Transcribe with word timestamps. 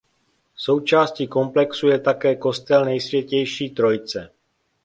Součástí 0.55 1.27
komplexu 1.27 1.87
je 1.87 1.99
také 1.99 2.35
kostel 2.35 2.85
Nejsvětější 2.85 3.69
Trojice. 3.69 4.31